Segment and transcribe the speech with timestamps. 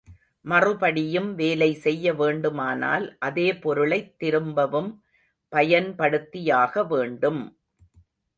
[0.45, 4.89] மறுபடியும் வேலை செய்ய வேண்டுமானால் அதே பொருளைத் திரும்பவும்
[5.51, 7.41] பயன்படுத்தியாகவேண்டும்.